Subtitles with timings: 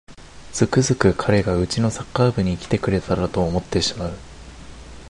[0.51, 4.17] つくづく彼がうちのサッカー部に来てくれたらと思ってしまう